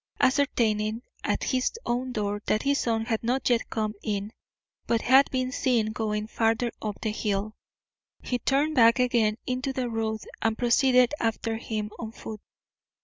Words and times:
Ascertaining 0.19 1.03
at 1.23 1.43
his 1.43 1.73
own 1.85 2.11
door 2.11 2.41
that 2.47 2.63
his 2.63 2.79
son 2.79 3.05
had 3.05 3.23
not 3.23 3.47
yet 3.51 3.69
come 3.69 3.93
in, 4.01 4.33
but 4.87 5.03
had 5.03 5.29
been 5.29 5.51
seen 5.51 5.91
going 5.91 6.25
farther 6.25 6.71
up 6.81 6.99
the 7.03 7.11
hill, 7.11 7.55
he 8.23 8.39
turned 8.39 8.73
back 8.73 8.97
again 8.97 9.37
into 9.45 9.71
the 9.71 9.91
road 9.91 10.21
and 10.41 10.57
proceeded 10.57 11.13
after 11.19 11.57
him 11.57 11.91
on 11.99 12.13
foot. 12.13 12.41